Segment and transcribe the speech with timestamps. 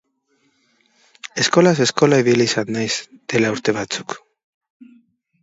[1.43, 4.19] Eskolaz eskola ibili izan naiz duela urte batzuk.